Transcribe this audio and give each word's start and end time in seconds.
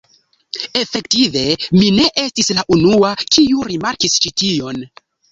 Efektive, 0.79 1.41
mi 1.79 1.91
ne 1.97 2.05
estis 2.21 2.49
la 2.59 2.63
unua, 2.75 3.11
kiu 3.35 3.61
rimarkis 3.69 4.17
ĉi 4.25 4.33
tion. 4.43 4.81